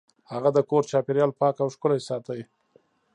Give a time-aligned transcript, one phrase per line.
[0.31, 2.35] هغه د کور چاپیریال پاک او ښکلی ساته.